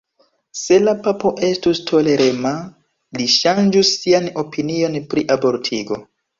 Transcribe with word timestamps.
Se 0.61 0.77
la 0.85 0.93
papo 1.07 1.31
estus 1.47 1.81
tolerema, 1.91 2.55
li 3.21 3.29
ŝanĝus 3.37 3.95
sian 4.01 4.29
opinion 4.47 5.01
pri 5.15 5.29
abortigo. 5.39 6.05